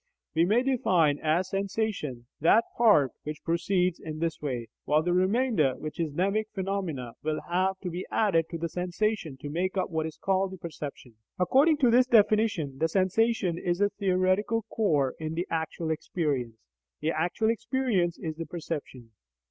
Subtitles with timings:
[0.33, 5.75] We may define as "sensation" that part which proceeds in this way, while the remainder,
[5.75, 9.77] which is a mnemic phenomenon, will have to be added to the sensation to make
[9.77, 14.63] up what is called the "perception." According to this definition, the sensation is a theoretical
[14.71, 16.57] core in the actual experience;
[16.99, 19.11] the actual experience is the perception.